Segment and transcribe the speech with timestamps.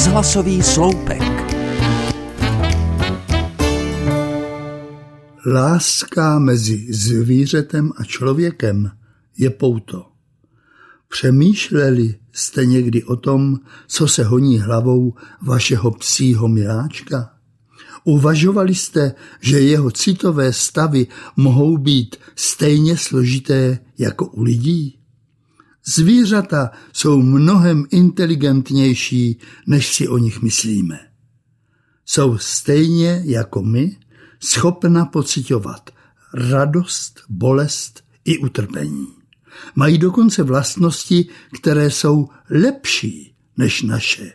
[0.00, 1.22] Rozhlasový sloupek.
[5.46, 8.90] Láska mezi zvířetem a člověkem
[9.38, 10.06] je pouto.
[11.08, 13.56] Přemýšleli jste někdy o tom,
[13.88, 17.30] co se honí hlavou vašeho psího miláčka?
[18.04, 24.99] Uvažovali jste, že jeho citové stavy mohou být stejně složité jako u lidí?
[25.86, 30.98] Zvířata jsou mnohem inteligentnější, než si o nich myslíme.
[32.04, 33.96] Jsou stejně jako my
[34.40, 35.90] schopna pocitovat
[36.34, 39.06] radost, bolest i utrpení.
[39.74, 41.28] Mají dokonce vlastnosti,
[41.60, 44.32] které jsou lepší než naše.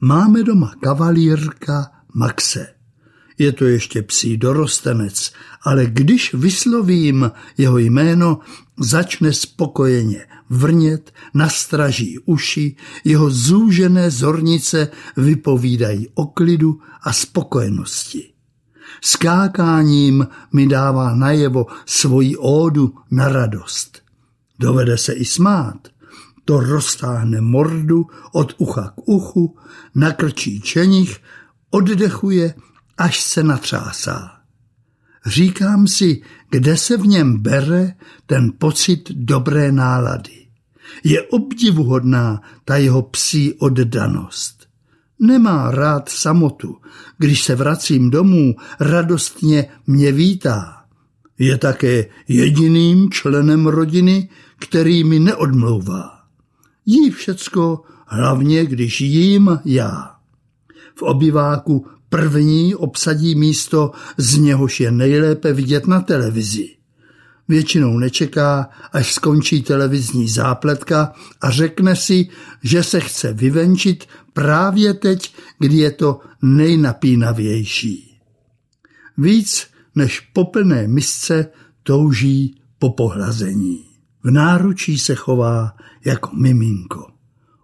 [0.00, 2.81] Máme doma kavalírka Maxe.
[3.38, 5.32] Je to ještě psí dorostenec,
[5.62, 8.38] ale když vyslovím jeho jméno,
[8.78, 18.32] začne spokojeně vrnět, nastraží uši, jeho zúžené zornice vypovídají o klidu a spokojenosti.
[19.00, 24.02] Skákáním mi dává najevo svoji ódu na radost.
[24.58, 25.88] Dovede se i smát.
[26.44, 29.56] To roztáhne mordu od ucha k uchu,
[29.94, 31.16] nakrčí čenich,
[31.70, 32.54] oddechuje,
[32.98, 34.30] až se natřásá.
[35.26, 37.94] Říkám si, kde se v něm bere
[38.26, 40.46] ten pocit dobré nálady.
[41.04, 44.66] Je obdivuhodná ta jeho psí oddanost.
[45.18, 46.76] Nemá rád samotu.
[47.18, 50.84] Když se vracím domů, radostně mě vítá.
[51.38, 56.10] Je také jediným členem rodiny, který mi neodmlouvá.
[56.86, 60.16] Jí všecko, hlavně když jím já.
[60.94, 66.76] V obyváku první obsadí místo, z něhož je nejlépe vidět na televizi.
[67.48, 72.28] Většinou nečeká, až skončí televizní zápletka a řekne si,
[72.62, 78.20] že se chce vyvenčit právě teď, kdy je to nejnapínavější.
[79.18, 81.46] Víc než po plné misce
[81.82, 83.84] touží po pohlazení.
[84.24, 85.72] V náručí se chová
[86.04, 87.06] jako miminko.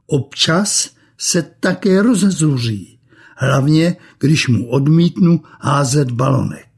[0.07, 2.98] Občas se také rozezuří,
[3.39, 6.69] hlavně když mu odmítnu házet balonek.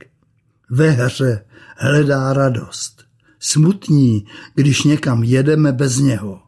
[0.71, 1.45] Ve hře
[1.77, 3.05] hledá radost.
[3.39, 6.43] Smutní, když někam jedeme bez něho.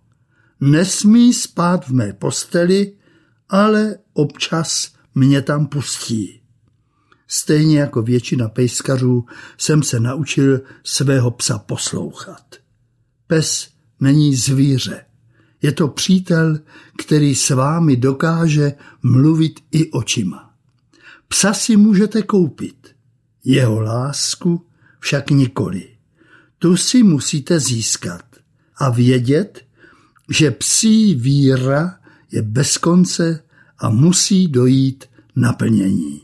[0.61, 2.93] Nesmí spát v mé posteli,
[3.49, 6.41] ale občas mě tam pustí.
[7.29, 9.25] Stejně jako většina pejskařů
[9.59, 12.57] jsem se naučil svého psa poslouchat.
[13.27, 13.69] Pes
[14.01, 15.05] není zvíře.
[15.63, 16.59] Je to přítel,
[16.99, 20.55] který s vámi dokáže mluvit i očima.
[21.29, 22.89] Psa si můžete koupit,
[23.45, 24.67] jeho lásku
[25.01, 25.89] však nikoli.
[26.59, 28.25] Tu si musíte získat
[28.77, 29.65] a vědět,
[30.31, 31.99] že psí víra
[32.33, 33.43] je bez konce
[33.79, 35.05] a musí dojít
[35.37, 36.21] naplnění.